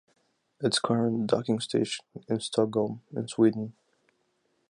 Its 0.61 0.79
current 0.79 1.27
docking 1.27 1.59
station 1.59 2.03
is 2.27 2.45
Stockholm 2.45 3.03
in 3.15 3.27
Sweden. 3.27 3.73